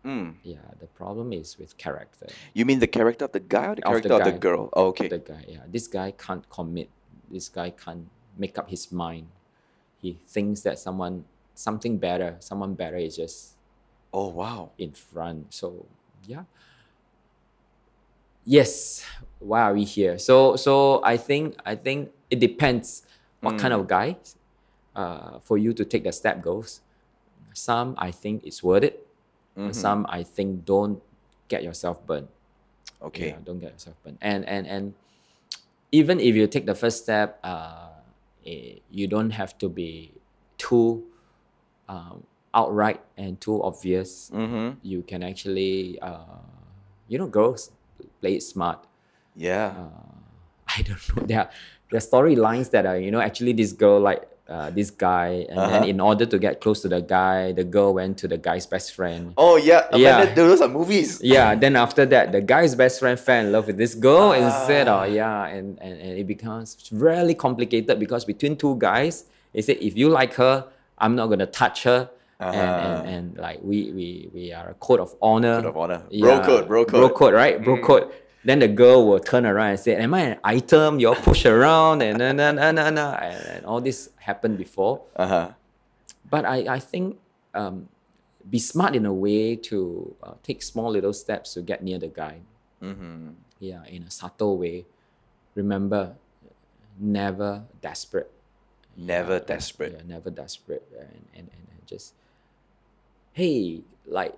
Mm. 0.04 0.36
Yeah, 0.42 0.64
the 0.78 0.86
problem 0.86 1.32
is 1.32 1.58
with 1.58 1.76
character. 1.76 2.26
You 2.54 2.64
mean 2.64 2.78
the 2.78 2.86
character 2.86 3.26
of 3.26 3.32
the 3.32 3.40
guy 3.40 3.66
or 3.66 3.74
the 3.74 3.86
Of 3.86 4.02
the 4.02 4.08
character 4.08 4.28
of 4.28 4.32
the 4.32 4.38
girl? 4.38 4.70
Oh, 4.72 4.86
okay. 4.86 5.08
The 5.08 5.18
guy, 5.18 5.44
yeah, 5.46 5.64
this 5.68 5.86
guy 5.86 6.12
can't 6.12 6.48
commit. 6.48 6.88
This 7.30 7.48
guy 7.50 7.70
can't 7.70 8.08
make 8.38 8.56
up 8.56 8.70
his 8.70 8.90
mind. 8.90 9.26
He 10.00 10.18
thinks 10.26 10.62
that 10.62 10.78
someone 10.78 11.24
something 11.54 11.98
better, 11.98 12.36
someone 12.40 12.72
better 12.74 12.96
is 12.96 13.16
just 13.16 13.56
oh, 14.12 14.28
wow. 14.28 14.70
in 14.78 14.92
front. 14.92 15.52
So 15.52 15.84
yeah. 16.26 16.44
Yes. 18.50 19.06
Why 19.38 19.62
are 19.62 19.72
we 19.72 19.86
here? 19.86 20.18
So 20.18 20.58
so 20.58 20.98
I 21.06 21.16
think 21.16 21.54
I 21.62 21.78
think 21.78 22.10
it 22.34 22.42
depends 22.42 23.06
what 23.38 23.56
kind 23.62 23.72
of 23.72 23.86
guy 23.86 24.18
uh, 24.98 25.38
for 25.38 25.56
you 25.56 25.72
to 25.72 25.86
take 25.86 26.02
the 26.02 26.10
step 26.10 26.42
goes. 26.42 26.82
Some 27.54 27.94
I 27.96 28.10
think 28.10 28.42
it's 28.42 28.58
worth 28.58 28.82
it. 28.82 29.06
Some 29.70 30.06
I 30.08 30.24
think 30.24 30.64
don't 30.64 30.98
get 31.46 31.62
yourself 31.62 32.04
burned. 32.06 32.28
Okay. 32.98 33.36
Don't 33.44 33.60
get 33.60 33.78
yourself 33.78 33.94
burned. 34.02 34.18
And 34.20 34.42
and 34.48 34.66
and 34.66 34.94
even 35.92 36.18
if 36.18 36.34
you 36.34 36.46
take 36.50 36.66
the 36.66 36.74
first 36.74 37.06
step, 37.06 37.38
uh, 37.44 38.02
eh, 38.44 38.82
you 38.90 39.06
don't 39.06 39.30
have 39.30 39.58
to 39.62 39.68
be 39.68 40.10
too 40.58 41.06
um, 41.88 42.26
outright 42.52 43.00
and 43.16 43.40
too 43.40 43.62
obvious. 43.62 44.30
Mm-hmm. 44.34 44.80
You 44.82 45.02
can 45.02 45.22
actually, 45.22 46.00
uh, 46.00 46.40
you 47.06 47.18
know, 47.18 47.26
girls 47.26 47.70
play 48.20 48.34
it 48.36 48.42
smart. 48.42 48.86
Yeah. 49.36 49.72
I 50.76 50.82
don't 50.82 51.16
know. 51.16 51.22
There 51.26 51.38
are, 51.40 51.50
there 51.90 51.98
are 51.98 52.00
storylines 52.00 52.70
that 52.70 52.86
are, 52.86 52.98
you 52.98 53.10
know, 53.10 53.20
actually 53.20 53.52
this 53.52 53.72
girl 53.72 54.00
like 54.00 54.26
uh, 54.48 54.68
this 54.70 54.90
guy, 54.90 55.46
and 55.48 55.58
then 55.58 55.82
Uh-huh. 55.82 55.84
in 55.86 56.00
order 56.00 56.26
to 56.26 56.36
get 56.38 56.60
close 56.60 56.82
to 56.82 56.88
the 56.88 57.00
guy, 57.00 57.52
the 57.52 57.62
girl 57.62 57.94
went 57.94 58.18
to 58.18 58.26
the 58.26 58.36
guy's 58.36 58.66
best 58.66 58.92
friend. 58.94 59.32
oh, 59.38 59.54
yeah. 59.56 59.86
Yeah. 59.94 60.22
Amanda, 60.22 60.34
those 60.42 60.60
are 60.60 60.66
movies. 60.68 61.20
Yeah, 61.22 61.54
then 61.54 61.76
after 61.76 62.04
that, 62.06 62.32
the 62.32 62.40
guy's 62.40 62.74
best 62.74 62.98
friend 62.98 63.18
fell 63.18 63.44
in 63.46 63.52
love 63.52 63.68
with 63.68 63.78
this 63.78 63.94
girl 63.94 64.32
instead. 64.32 64.88
Ah. 64.88 65.02
Oh, 65.02 65.04
yeah, 65.04 65.46
and, 65.46 65.78
and, 65.80 65.94
and 66.00 66.18
it 66.18 66.26
becomes 66.26 66.76
really 66.90 67.34
complicated 67.34 68.00
because 68.00 68.24
between 68.24 68.56
two 68.56 68.74
guys, 68.76 69.24
they 69.54 69.62
said 69.62 69.76
if 69.80 69.96
you 69.96 70.08
like 70.08 70.34
her, 70.34 70.66
I'm 70.98 71.14
not 71.14 71.28
gonna 71.28 71.46
touch 71.46 71.84
her. 71.84 72.10
And, 72.40 72.56
Uh-huh. 72.56 73.04
and, 73.04 73.08
and 73.14 73.24
like 73.36 73.60
we, 73.62 73.92
we 73.92 74.08
we 74.32 74.44
are 74.56 74.70
a 74.70 74.74
code 74.80 75.00
of 75.00 75.12
honor. 75.20 75.56
Code 75.60 75.66
of 75.66 75.76
honor. 75.76 76.00
Bro 76.08 76.40
code, 76.40 76.64
bro 76.68 76.84
Bro 76.88 77.08
code. 77.10 77.14
code, 77.20 77.34
right? 77.34 77.62
Bro 77.62 77.82
code. 77.84 78.08
Then 78.48 78.58
the 78.64 78.68
girl 78.68 79.04
will 79.06 79.20
turn 79.20 79.44
around 79.44 79.76
and 79.76 79.80
say, 79.80 79.92
Am 79.96 80.14
I 80.14 80.20
an 80.32 80.38
item? 80.42 80.98
You're 80.98 81.14
push 81.14 81.44
around 81.44 82.00
and 82.00 82.16
na, 82.16 82.32
na, 82.32 82.72
na. 82.72 83.12
And, 83.20 83.44
and 83.52 83.66
all 83.68 83.82
this 83.84 84.08
happened 84.16 84.56
before 84.56 85.02
Uh 85.14 85.28
huh. 85.28 85.48
but 86.32 86.46
I, 86.48 86.76
I 86.76 86.80
think 86.80 87.20
um, 87.52 87.88
be 88.48 88.58
smart 88.58 88.96
in 88.96 89.04
a 89.04 89.12
way 89.12 89.56
to 89.68 90.16
uh, 90.24 90.34
take 90.42 90.62
small 90.62 90.88
little 90.90 91.12
steps 91.12 91.52
to 91.54 91.60
get 91.60 91.84
near 91.84 91.98
the 92.00 92.08
guy. 92.08 92.40
Mm-hmm. 92.80 93.36
Yeah, 93.60 93.84
in 93.84 94.04
a 94.04 94.10
subtle 94.10 94.56
way. 94.56 94.86
Remember, 95.54 96.16
never 96.98 97.64
desperate. 97.82 98.30
Never 98.96 99.34
Yeah, 99.34 99.44
desperate. 99.52 99.92
Yeah, 100.00 100.04
never 100.16 100.30
desperate. 100.30 100.88
And, 100.98 101.28
and, 101.36 101.46
and, 101.52 101.64
and 101.76 101.80
just, 101.86 102.14
hey, 103.40 103.80
like, 104.04 104.36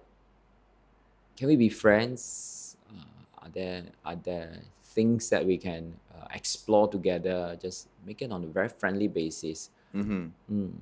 can 1.36 1.48
we 1.48 1.56
be 1.56 1.68
friends? 1.68 2.76
Uh, 2.86 3.42
are 3.42 3.50
there 3.50 3.82
are 4.04 4.14
there 4.14 4.62
things 4.94 5.28
that 5.30 5.44
we 5.44 5.58
can 5.58 5.98
uh, 6.14 6.26
explore 6.30 6.86
together? 6.86 7.58
Just 7.60 7.88
make 8.06 8.22
it 8.22 8.30
on 8.30 8.44
a 8.44 8.46
very 8.46 8.68
friendly 8.68 9.08
basis. 9.08 9.70
Mm-hmm. 9.90 10.30
Mm. 10.46 10.72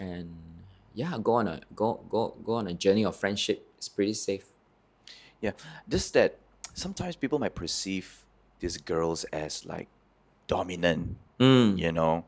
And 0.00 0.32
yeah, 0.94 1.18
go 1.22 1.34
on 1.34 1.48
a 1.48 1.60
go 1.74 2.00
go 2.08 2.32
go 2.42 2.54
on 2.54 2.66
a 2.68 2.72
journey 2.72 3.04
of 3.04 3.14
friendship. 3.14 3.60
It's 3.76 3.90
pretty 3.90 4.14
safe. 4.14 4.46
Yeah. 5.44 5.52
Just 5.86 6.14
that 6.14 6.38
sometimes 6.72 7.14
people 7.14 7.38
might 7.38 7.54
perceive 7.54 8.24
these 8.60 8.78
girls 8.78 9.24
as 9.36 9.66
like 9.66 9.88
dominant. 10.48 11.16
Mm. 11.38 11.76
You 11.76 11.92
know, 11.92 12.24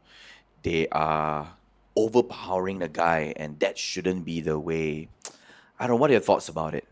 they 0.61 0.88
are 0.93 1.57
overpowering 1.97 2.78
the 2.78 2.88
guy, 2.88 3.33
and 3.37 3.59
that 3.61 3.78
shouldn't 3.78 4.25
be 4.25 4.40
the 4.40 4.59
way. 4.59 5.09
I 5.79 5.87
don't 5.87 5.97
know. 5.97 6.01
What 6.01 6.11
are 6.11 6.15
your 6.15 6.21
thoughts 6.23 6.49
about 6.49 6.75
it? 6.75 6.85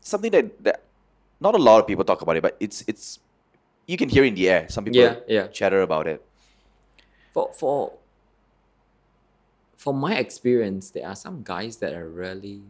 Something 0.00 0.30
that, 0.32 0.62
that 0.64 0.82
not 1.40 1.54
a 1.54 1.58
lot 1.58 1.80
of 1.80 1.86
people 1.86 2.04
talk 2.04 2.22
about 2.22 2.36
it, 2.36 2.42
but 2.42 2.56
it's 2.60 2.84
it's 2.86 3.18
you 3.86 3.96
can 3.96 4.08
hear 4.08 4.24
in 4.24 4.34
the 4.34 4.48
air. 4.48 4.68
Some 4.68 4.84
people 4.84 5.00
Yeah, 5.00 5.16
yeah. 5.28 5.46
chatter 5.48 5.80
about 5.82 6.06
it. 6.06 6.22
For 7.32 7.50
for 7.52 7.92
for 9.76 9.92
my 9.94 10.16
experience, 10.16 10.90
there 10.90 11.06
are 11.06 11.16
some 11.16 11.42
guys 11.44 11.76
that 11.78 11.92
are 11.94 12.08
really 12.08 12.62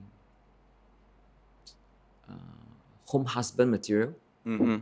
uh, 2.29 2.35
home 3.07 3.25
husband 3.27 3.71
material, 3.71 4.15
Mm-hmm. 4.47 4.79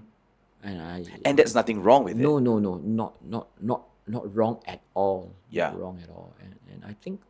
and 0.63 0.77
I 0.83 1.05
And 1.25 1.39
there's 1.39 1.55
nothing 1.55 1.81
wrong 1.83 2.05
with 2.05 2.17
no 2.17 2.37
it. 2.37 2.43
no 2.43 2.59
no 2.59 2.77
not 2.77 3.17
not 3.25 3.47
not 3.61 3.81
not 4.07 4.25
wrong 4.37 4.61
at 4.67 4.81
all. 4.95 5.33
Not 5.49 5.51
Yeah. 5.51 5.73
wrong 5.77 6.01
at 6.05 6.11
all. 6.11 6.35
And 6.43 6.53
and 6.73 6.85
I 6.85 6.93
think 7.01 7.21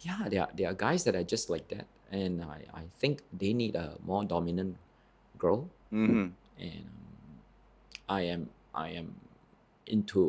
yeah, 0.00 0.26
there 0.28 0.42
are 0.42 0.50
there 0.54 0.68
are 0.70 0.74
guys 0.74 1.04
that 1.04 1.14
are 1.14 1.22
just 1.22 1.48
like 1.50 1.68
that, 1.68 1.86
and 2.14 2.34
I 2.56 2.58
I 2.80 2.84
think 3.00 3.22
they 3.40 3.52
need 3.52 3.74
a 3.74 3.98
more 4.10 4.22
dominant 4.24 4.76
girl. 5.42 5.60
Mm-hmm. 5.92 6.26
and 6.58 6.86
um, 6.86 7.38
I 8.08 8.20
am 8.34 8.42
I 8.74 8.88
am 9.00 9.08
into 9.86 10.22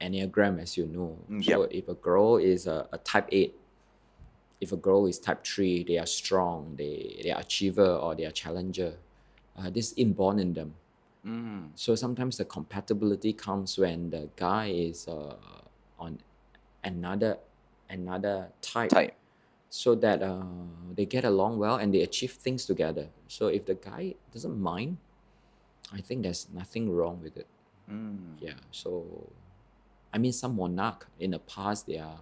enneagram 0.00 0.60
as 0.64 0.76
you 0.78 0.86
know. 0.86 1.16
Mm, 1.30 1.40
So 1.44 1.56
if 1.70 1.88
a 1.88 1.96
girl 2.08 2.36
is 2.52 2.66
a, 2.66 2.88
a 2.92 2.98
type 3.10 3.28
eight, 3.32 3.52
if 4.60 4.72
a 4.72 4.76
girl 4.76 5.06
is 5.10 5.18
type 5.18 5.44
three, 5.44 5.84
they 5.88 5.98
are 5.98 6.06
strong, 6.20 6.76
they 6.80 7.20
they 7.24 7.32
are 7.32 7.40
achiever 7.40 7.90
or 8.04 8.14
they 8.14 8.24
are 8.28 8.36
challenger. 8.42 8.92
Uh, 9.56 9.70
this 9.70 9.92
is 9.92 9.94
inborn 10.04 10.38
in 10.38 10.52
them. 10.58 10.70
Mm. 11.24 11.70
So 11.74 11.94
sometimes 11.94 12.36
the 12.36 12.44
compatibility 12.44 13.32
comes 13.32 13.78
when 13.78 14.10
the 14.10 14.28
guy 14.36 14.66
is 14.68 15.08
uh, 15.08 15.36
on 15.98 16.18
another 16.82 17.38
another 17.88 18.36
type 18.60 18.90
Type. 18.90 19.14
So 19.74 19.96
that 19.96 20.22
uh, 20.22 20.40
they 20.94 21.04
get 21.04 21.24
along 21.24 21.58
well 21.58 21.74
and 21.74 21.92
they 21.92 22.00
achieve 22.00 22.30
things 22.30 22.64
together. 22.64 23.08
So 23.26 23.48
if 23.48 23.66
the 23.66 23.74
guy 23.74 24.14
doesn't 24.32 24.56
mind, 24.56 24.98
I 25.92 26.00
think 26.00 26.22
there's 26.22 26.46
nothing 26.54 26.94
wrong 26.94 27.20
with 27.20 27.36
it. 27.36 27.48
Mm. 27.90 28.36
Yeah. 28.38 28.52
So, 28.70 29.04
I 30.12 30.18
mean, 30.18 30.32
some 30.32 30.54
monarch 30.54 31.08
in 31.18 31.32
the 31.32 31.40
past 31.40 31.88
they 31.88 31.98
are 31.98 32.20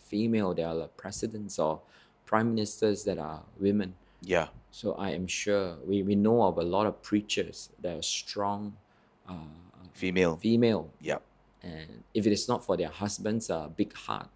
female, 0.00 0.52
they 0.52 0.62
are 0.62 0.74
like 0.74 0.94
presidents 0.98 1.58
or 1.58 1.80
prime 2.26 2.54
ministers 2.54 3.04
that 3.04 3.16
are 3.16 3.40
women. 3.58 3.94
Yeah. 4.20 4.48
So 4.70 4.92
I 4.92 5.12
am 5.12 5.26
sure 5.26 5.76
we, 5.86 6.02
we 6.02 6.14
know 6.14 6.42
of 6.42 6.58
a 6.58 6.62
lot 6.62 6.86
of 6.86 7.00
preachers 7.00 7.70
that 7.80 7.96
are 7.96 8.02
strong 8.02 8.76
uh, 9.26 9.32
Female. 9.94 10.36
female 10.36 10.90
Yep. 11.00 11.22
and 11.62 12.04
if 12.12 12.26
it 12.26 12.32
is 12.32 12.48
not 12.48 12.64
for 12.64 12.76
their 12.76 12.88
husbands 12.88 13.48
uh, 13.48 13.68
big 13.68 13.94
heart 13.94 14.28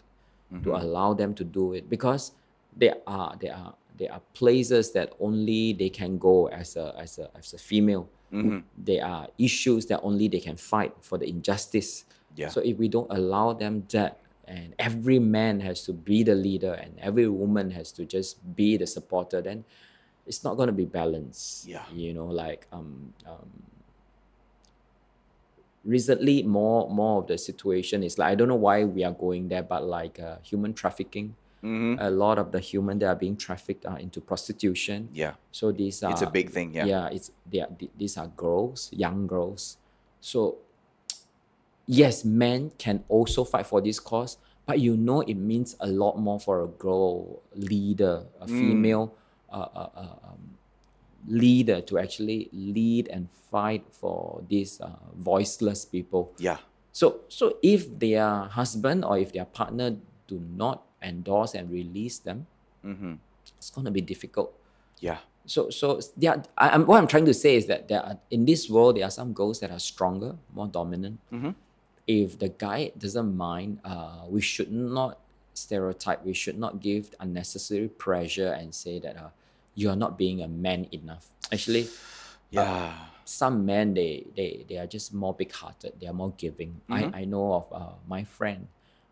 to 0.51 0.71
Mhm. 0.71 0.81
allow 0.83 1.15
them 1.15 1.35
to 1.35 1.45
do 1.45 1.73
it 1.73 1.89
because 1.89 2.33
there 2.77 2.97
are 3.07 3.37
there 3.41 3.55
are 3.55 3.75
there 3.97 4.13
are 4.13 4.21
places 4.35 4.91
that 4.93 5.13
only 5.21 5.73
they 5.73 5.89
can 5.89 6.19
go 6.19 6.49
as 6.49 6.77
a 6.77 6.95
as 6.99 7.19
a 7.19 7.31
as 7.39 7.55
a 7.55 7.59
female 7.59 8.09
Mhm. 8.33 8.63
there 8.77 9.05
are 9.05 9.29
issues 9.39 9.87
that 9.87 10.01
only 10.03 10.27
they 10.29 10.41
can 10.41 10.57
fight 10.57 10.93
for 11.01 11.19
the 11.19 11.27
injustice 11.29 12.05
Yeah. 12.37 12.49
so 12.51 12.61
if 12.61 12.79
we 12.79 12.89
don't 12.89 13.07
allow 13.11 13.53
them 13.55 13.85
that 13.91 14.19
and 14.47 14.75
every 14.79 15.19
man 15.19 15.61
has 15.61 15.85
to 15.87 15.93
be 15.93 16.23
the 16.23 16.35
leader 16.35 16.73
and 16.75 16.99
every 16.99 17.29
woman 17.29 17.71
has 17.71 17.93
to 17.93 18.05
just 18.05 18.37
be 18.57 18.77
the 18.77 18.87
supporter 18.87 19.41
then 19.41 19.65
it's 20.27 20.43
not 20.45 20.57
going 20.57 20.67
to 20.67 20.73
be 20.75 20.85
balanced 20.85 21.67
Yeah. 21.67 21.87
you 21.95 22.13
know 22.13 22.27
like 22.27 22.67
um, 22.73 23.15
um 23.27 23.49
recently 25.85 26.43
more 26.43 26.88
more 26.91 27.21
of 27.23 27.26
the 27.26 27.37
situation 27.37 28.03
is 28.03 28.19
like 28.19 28.31
i 28.33 28.35
don't 28.35 28.49
know 28.49 28.55
why 28.69 28.85
we 28.85 29.05
are 29.05 29.12
going 29.12 29.49
there 29.49 29.62
but 29.62 29.85
like 29.85 30.19
uh, 30.21 30.37
human 30.43 30.73
trafficking 30.75 31.35
Mhm. 31.62 31.97
a 31.99 32.11
lot 32.11 32.37
of 32.38 32.53
the 32.53 32.61
human 32.61 32.99
that 32.99 33.07
are 33.09 33.14
being 33.17 33.37
trafficked 33.37 33.87
are 33.87 33.99
into 33.99 34.21
prostitution 34.21 35.09
Yeah. 35.12 35.35
so 35.50 35.73
these 35.73 36.03
are 36.03 36.12
It's 36.12 36.21
a 36.21 36.29
big 36.29 36.50
thing. 36.50 36.75
Yeah. 36.75 36.85
yeah 36.85 37.07
it's 37.09 37.31
they 37.50 37.61
are, 37.61 37.69
th- 37.79 37.91
these 37.97 38.19
are 38.19 38.29
girls 38.37 38.91
young 38.93 39.26
girls 39.26 39.79
so 40.21 40.57
yes 41.87 42.25
men 42.25 42.71
can 42.79 43.05
also 43.09 43.45
fight 43.45 43.67
for 43.67 43.81
this 43.81 44.00
cause 44.00 44.37
but 44.67 44.81
you 44.81 44.97
know 44.97 45.21
it 45.23 45.35
means 45.37 45.76
a 45.81 45.87
lot 45.87 46.19
more 46.19 46.41
for 46.41 46.62
a 46.62 46.67
girl 46.69 47.43
leader 47.55 48.25
a 48.41 48.47
Mm. 48.47 48.59
female 48.59 49.14
uh, 49.53 49.69
uh, 49.75 49.88
uh, 49.97 50.17
um, 50.29 50.53
leader 51.26 51.81
to 51.81 51.99
actually 51.99 52.49
lead 52.52 53.09
and 53.09 53.28
fight 53.50 53.85
for 53.90 54.43
these 54.49 54.81
uh, 54.81 54.90
voiceless 55.16 55.85
people 55.85 56.33
Yeah. 56.38 56.59
so 56.93 57.21
so 57.28 57.57
if 57.62 57.99
their 57.99 58.28
husband 58.52 59.04
or 59.04 59.19
if 59.19 59.33
their 59.33 59.45
partner 59.47 59.97
do 60.26 60.40
not 60.57 60.83
endorse 61.02 61.54
and 61.54 61.71
release 61.71 62.19
them 62.19 62.47
Mm-hmm. 62.85 63.14
it's 63.57 63.71
going 63.71 63.87
to 63.87 63.90
be 63.90 64.02
difficult 64.02 64.52
Yeah. 65.00 65.19
so 65.47 65.71
so 65.71 66.00
there 66.16 66.43
I, 66.59 66.71
I'm, 66.71 66.85
what 66.87 66.99
I'm 67.00 67.07
trying 67.09 67.25
to 67.26 67.35
say 67.35 67.57
is 67.57 67.66
that 67.66 67.88
there 67.88 68.02
are 68.04 68.19
in 68.31 68.45
this 68.45 68.69
world 68.69 68.97
there 68.97 69.07
are 69.07 69.11
some 69.11 69.33
girls 69.33 69.61
that 69.61 69.71
are 69.71 69.78
stronger, 69.81 70.37
more 70.54 70.66
dominant, 70.69 71.19
Mhm. 71.33 71.54
if 72.07 72.38
the 72.38 72.49
guy 72.50 72.93
doesn't 72.99 73.33
mind, 73.37 73.81
uh, 73.85 74.25
we 74.28 74.40
should 74.43 74.71
not 74.71 75.19
stereotype. 75.54 76.21
We 76.26 76.35
should 76.35 76.59
not 76.59 76.81
give 76.81 77.14
unnecessary 77.21 77.88
pressure 77.88 78.52
and 78.52 78.75
say 78.75 78.99
that 79.00 79.16
uh, 79.16 79.31
you 79.75 79.90
are 79.90 79.97
not 79.97 80.16
being 80.19 80.43
a 80.43 80.49
man 80.49 80.87
enough. 80.93 81.28
Actually, 81.52 81.88
Yeah. 82.50 82.95
some 83.25 83.64
men 83.64 83.95
they 83.95 84.26
they, 84.37 84.64
they 84.69 84.76
are 84.78 84.87
just 84.87 85.12
more 85.14 85.35
big 85.35 85.50
hearted 85.52 85.93
they 86.00 86.07
are 86.07 86.12
more 86.12 86.33
giving 86.37 86.81
Mhm. 86.88 87.11
I, 87.14 87.21
I 87.21 87.25
know 87.25 87.54
of 87.54 87.66
uh, 87.73 87.95
my 88.07 88.23
friend 88.25 88.69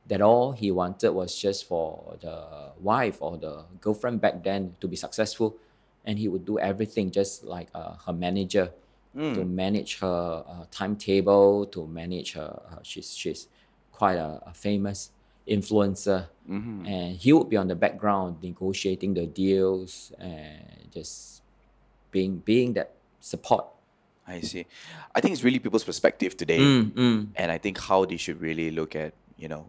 that 0.07 0.21
all 0.21 0.53
he 0.53 0.71
wanted 0.71 1.13
was 1.13 1.35
just 1.35 1.67
for 1.67 2.17
the 2.21 2.73
wife 2.81 3.19
or 3.23 3.39
the 3.39 3.65
girlfriend 3.81 4.21
back 4.21 4.43
then 4.45 4.77
to 4.81 4.89
be 4.89 4.97
successful 4.97 5.57
and 6.05 6.19
he 6.19 6.29
would 6.29 6.45
do 6.45 6.59
everything 6.59 7.11
just 7.11 7.45
like 7.45 7.69
uh, 7.75 7.95
her 8.07 8.13
manager 8.13 8.71
to 9.35 9.45
manage 9.45 10.01
her 10.01 10.45
uh, 10.47 10.65
timetable 10.71 11.65
to 11.67 11.87
manage 11.87 12.33
her 12.35 12.61
uh, 12.71 12.77
she's 12.83 13.15
she's 13.17 13.49
quite 13.93 14.17
a, 14.17 14.43
a 14.47 14.53
famous 14.53 15.11
influencer 15.49 16.29
Mhm. 16.49 16.87
and 16.87 17.17
he 17.17 17.33
would 17.33 17.49
be 17.49 17.57
on 17.57 17.69
the 17.69 17.75
background 17.75 18.37
negotiating 18.43 19.15
the 19.15 19.27
deals 19.27 20.13
and 20.19 20.91
just 20.93 21.43
being 22.11 22.39
being 22.45 22.75
that 22.75 22.93
support 23.21 23.67
I 24.27 24.41
see. 24.41 24.67
I 25.15 25.21
think 25.21 25.33
it's 25.35 25.43
really 25.43 25.59
people's 25.59 25.83
perspective 25.85 26.37
today, 26.37 26.61
Mm, 26.61 26.93
mm. 26.95 27.27
and 27.35 27.51
I 27.51 27.59
think 27.59 27.77
how 27.79 28.05
they 28.05 28.17
should 28.17 28.41
really 28.41 28.71
look 28.71 28.95
at 28.95 29.13
you 29.37 29.49
know, 29.49 29.67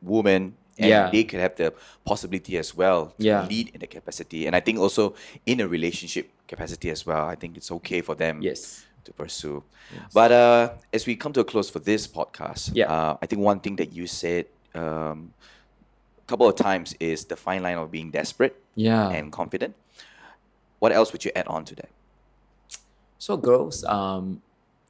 women, 0.00 0.56
and 0.78 0.88
Yeah. 0.88 1.10
they 1.10 1.24
could 1.24 1.40
have 1.40 1.56
the 1.56 1.74
possibility 2.04 2.56
as 2.56 2.74
well 2.74 3.12
to 3.18 3.24
Yeah. 3.24 3.46
lead 3.46 3.68
in 3.74 3.80
the 3.80 3.86
capacity, 3.86 4.46
and 4.46 4.56
I 4.56 4.60
think 4.60 4.78
also 4.78 5.14
in 5.44 5.60
a 5.60 5.68
relationship 5.68 6.30
capacity 6.48 6.88
as 6.90 7.04
well. 7.04 7.26
I 7.28 7.34
think 7.36 7.56
it's 7.58 7.70
okay 7.70 8.00
for 8.00 8.14
them 8.14 8.40
Yes. 8.40 8.86
to 9.04 9.12
pursue. 9.12 9.62
But 10.14 10.32
uh, 10.32 10.72
as 10.92 11.06
we 11.06 11.14
come 11.16 11.32
to 11.34 11.40
a 11.40 11.44
close 11.44 11.68
for 11.68 11.78
this 11.80 12.06
podcast, 12.08 12.70
Yeah. 12.74 12.88
uh, 12.90 13.18
I 13.20 13.26
think 13.26 13.42
one 13.42 13.60
thing 13.60 13.76
that 13.76 13.92
you 13.92 14.06
said 14.06 14.46
um, 14.74 15.32
a 16.18 16.26
couple 16.26 16.48
of 16.48 16.56
times 16.56 16.94
is 17.00 17.24
the 17.24 17.36
fine 17.36 17.62
line 17.62 17.78
of 17.78 17.90
being 17.90 18.10
desperate 18.10 18.56
Yeah. 18.74 19.08
and 19.10 19.32
confident. 19.32 19.74
What 20.78 20.92
else 20.92 21.12
would 21.12 21.24
you 21.24 21.32
add 21.36 21.46
on 21.46 21.64
to 21.66 21.74
that? 21.76 21.90
So 23.18 23.36
girls, 23.36 23.84
um, 23.84 24.40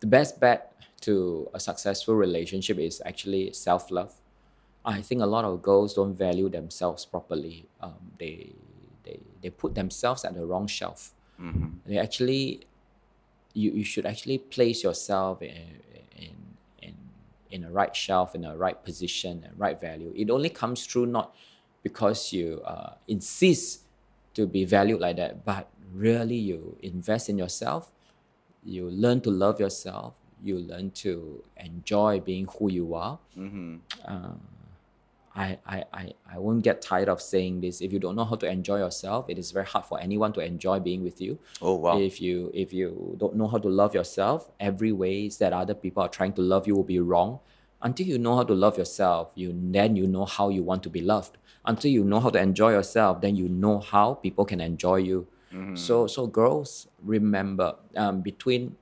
the 0.01 0.07
best 0.07 0.39
bet 0.39 0.73
to 1.01 1.49
a 1.55 1.59
successful 1.61 2.15
relationship 2.15 2.79
is 2.79 3.03
actually 3.05 3.53
self-love. 3.53 4.15
I 4.85 5.03
think 5.03 5.21
a 5.21 5.27
lot 5.27 5.45
of 5.45 5.61
girls 5.63 5.95
don't 5.95 6.15
value 6.15 6.49
themselves 6.49 7.05
properly. 7.05 7.67
Um, 7.81 8.13
they, 8.19 8.53
they, 9.05 9.19
they 9.43 9.51
put 9.51 9.75
themselves 9.75 10.25
at 10.25 10.35
the 10.35 10.47
wrong 10.47 10.67
shelf. 10.67 11.13
They 11.87 11.97
actually, 11.97 12.67
you, 13.55 13.71
you 13.73 13.85
should 13.85 14.05
actually 14.05 14.39
place 14.39 14.85
yourself 14.85 15.41
in, 15.41 15.81
in 17.51 17.65
a 17.65 17.71
right 17.71 17.95
shelf, 17.95 18.35
in 18.35 18.45
a 18.45 18.57
right 18.57 18.83
position, 18.85 19.45
and 19.45 19.59
right 19.59 19.81
value. 19.81 20.13
It 20.17 20.31
only 20.31 20.49
comes 20.51 20.87
through 20.87 21.07
not 21.07 21.35
because 21.83 22.33
you 22.33 22.61
uh, 22.65 22.95
insist 23.09 23.83
to 24.35 24.47
be 24.47 24.65
valued 24.65 25.01
like 25.01 25.17
that, 25.17 25.45
but 25.45 25.69
really 25.93 26.37
you 26.37 26.77
invest 26.83 27.29
in 27.29 27.39
yourself, 27.39 27.91
you 28.65 28.89
learn 28.91 29.21
to 29.23 29.31
love 29.31 29.59
yourself, 29.59 30.15
you 30.43 30.59
learn 30.59 30.91
to 30.93 31.43
enjoy 31.57 32.21
being 32.21 32.47
who 32.59 32.71
you 32.71 32.95
are. 32.95 33.19
Uh, 34.07 34.33
I, 35.35 35.59
I, 35.65 35.85
I, 35.93 36.15
I 36.35 36.39
won't 36.39 36.63
get 36.65 36.83
tired 36.83 37.09
of 37.09 37.23
saying 37.23 37.61
this. 37.61 37.81
If 37.81 37.93
you 37.93 37.99
don't 37.99 38.17
know 38.17 38.25
how 38.25 38.35
to 38.37 38.49
enjoy 38.49 38.79
yourself, 38.79 39.27
it 39.29 39.39
is 39.39 39.53
very 39.53 39.67
hard 39.67 39.85
for 39.85 40.01
anyone 40.01 40.33
to 40.35 40.41
enjoy 40.41 40.81
being 40.81 41.05
with 41.05 41.21
you. 41.21 41.39
Oh 41.63 41.75
wow! 41.77 41.99
If 41.99 42.21
you 42.21 42.51
if 42.53 42.73
you 42.73 43.17
don't 43.19 43.37
know 43.37 43.47
how 43.47 43.59
to 43.59 43.69
love 43.69 43.95
yourself, 43.95 44.51
every 44.59 44.93
ways 44.93 45.39
that 45.39 45.53
other 45.53 45.75
people 45.75 46.03
are 46.03 46.09
trying 46.09 46.33
to 46.35 46.43
love 46.43 46.67
you 46.67 46.75
will 46.75 46.85
be 46.85 46.99
wrong. 46.99 47.39
Until 47.83 48.07
you 48.07 48.19
know 48.19 48.37
how 48.37 48.43
to 48.43 48.55
love 48.55 48.77
yourself, 48.77 49.31
you 49.35 49.55
then 49.55 49.97
you 49.97 50.07
know 50.07 50.25
how 50.25 50.49
you 50.51 50.63
want 50.63 50.83
to 50.83 50.91
be 50.91 51.01
loved. 51.01 51.39
Until 51.65 51.91
you 51.91 52.05
know 52.05 52.21
how 52.21 52.31
to 52.31 52.41
enjoy 52.41 52.73
yourself, 52.73 53.21
then 53.21 53.37
you 53.37 53.49
know 53.49 53.79
how 53.79 54.15
people 54.15 54.45
can 54.45 54.61
enjoy 54.61 54.97
you. 54.97 55.27
So 55.75 56.07
so 56.07 56.27
girls, 56.27 56.89
remember 57.03 57.75
um, 57.97 58.21
between 58.23 58.77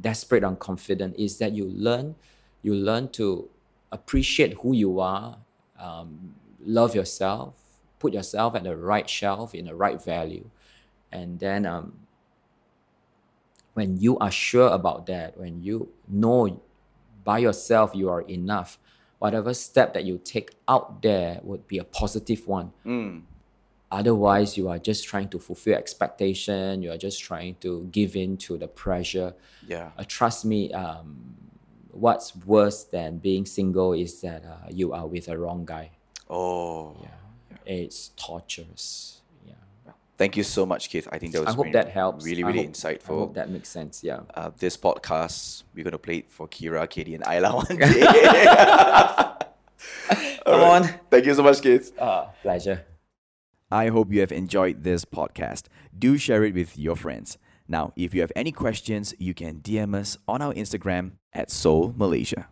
desperate 0.00 0.44
and 0.44 0.58
confident 0.58 1.16
is 1.16 1.38
that 1.38 1.52
you 1.52 1.64
learn 1.66 2.14
you 2.62 2.74
learn 2.74 3.08
to 3.10 3.48
appreciate 3.90 4.54
who 4.62 4.72
you 4.72 5.00
are, 5.00 5.38
um, 5.82 6.34
love 6.64 6.94
yourself, 6.94 7.54
put 7.98 8.14
yourself 8.14 8.54
at 8.54 8.64
the 8.64 8.76
right 8.76 9.08
shelf 9.08 9.54
in 9.54 9.66
the 9.66 9.74
right 9.74 10.02
value, 10.02 10.48
and 11.10 11.38
then 11.40 11.66
um, 11.66 11.98
when 13.74 13.98
you 13.98 14.18
are 14.18 14.30
sure 14.30 14.68
about 14.68 15.06
that, 15.06 15.36
when 15.38 15.62
you 15.62 15.88
know 16.08 16.60
by 17.24 17.38
yourself 17.38 17.92
you 17.94 18.08
are 18.08 18.22
enough, 18.22 18.78
whatever 19.18 19.54
step 19.54 19.94
that 19.94 20.04
you 20.04 20.18
take 20.22 20.50
out 20.68 21.02
there 21.02 21.40
would 21.42 21.66
be 21.66 21.78
a 21.78 21.84
positive 21.84 22.46
one. 22.46 22.72
Mm. 22.84 23.22
Otherwise, 23.90 24.56
you 24.56 24.68
are 24.68 24.78
just 24.78 25.04
trying 25.04 25.28
to 25.28 25.38
fulfill 25.38 25.74
expectation. 25.74 26.82
You 26.82 26.92
are 26.92 26.96
just 26.96 27.20
trying 27.20 27.56
to 27.56 27.86
give 27.92 28.16
in 28.16 28.38
to 28.38 28.56
the 28.56 28.66
pressure. 28.66 29.34
Yeah. 29.66 29.90
Uh, 29.98 30.04
trust 30.08 30.46
me, 30.46 30.72
um, 30.72 31.36
what's 31.92 32.34
worse 32.36 32.84
than 32.84 33.18
being 33.18 33.46
single 33.46 33.92
is 33.92 34.20
that 34.22 34.44
uh, 34.44 34.68
you 34.70 34.92
are 34.92 35.06
with 35.06 35.28
a 35.28 35.38
wrong 35.38 35.64
guy. 35.64 35.90
Oh. 36.28 36.96
Yeah. 37.02 37.08
It's 37.66 38.08
torturous. 38.16 39.20
Yeah. 39.46 39.54
Thank 40.18 40.36
you 40.36 40.42
so 40.42 40.66
much, 40.66 40.88
Keith. 40.90 41.06
I 41.12 41.18
think 41.18 41.32
that 41.32 41.40
was 41.40 41.48
I 41.48 41.52
hope 41.52 41.64
really, 41.66 41.72
that 41.74 41.88
helps. 41.90 42.24
really, 42.24 42.42
I 42.42 42.46
really 42.48 42.64
hope- 42.64 42.72
insightful. 42.72 43.10
I 43.10 43.18
hope 43.18 43.34
that 43.34 43.50
makes 43.50 43.68
sense. 43.68 44.02
Yeah. 44.02 44.20
uh, 44.34 44.50
this 44.58 44.76
podcast, 44.76 45.62
we're 45.74 45.84
gonna 45.84 45.98
play 45.98 46.18
it 46.18 46.30
for 46.30 46.48
Kira, 46.48 46.88
Katie, 46.88 47.14
and 47.14 47.22
Ayla 47.24 47.54
one 47.68 47.76
day. 47.78 49.38
Come 50.46 50.60
on. 50.60 50.82
Thank 51.10 51.26
you 51.26 51.34
so 51.34 51.42
much, 51.42 51.60
Keith. 51.62 51.92
Uh, 51.98 52.26
pleasure. 52.42 52.84
I 53.70 53.88
hope 53.88 54.12
you 54.12 54.20
have 54.20 54.32
enjoyed 54.32 54.82
this 54.84 55.04
podcast. 55.04 55.64
Do 55.98 56.18
share 56.18 56.44
it 56.44 56.54
with 56.54 56.76
your 56.78 56.96
friends. 56.96 57.38
Now, 57.68 57.92
if 57.96 58.14
you 58.14 58.20
have 58.20 58.32
any 58.36 58.52
questions, 58.52 59.14
you 59.18 59.34
can 59.34 59.60
DM 59.60 59.94
us 59.94 60.18
on 60.26 60.42
our 60.42 60.52
Instagram 60.54 61.12
at 61.32 61.50
Soul 61.50 61.94
Malaysia. 61.96 62.48